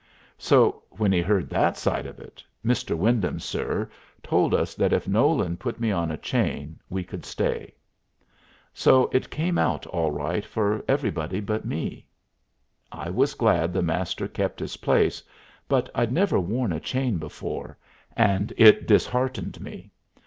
[0.39, 2.97] So when he heard that side of it, "Mr.
[2.97, 3.87] Wyndham, sir,"
[4.23, 7.75] told us that if Nolan put me on a chain we could stay.
[8.73, 12.07] So it came out all right for everybody but me.
[12.91, 15.21] I was glad the Master kept his place,
[15.67, 17.77] but I'd never worn a chain before,
[18.17, 19.91] and it disheartened me.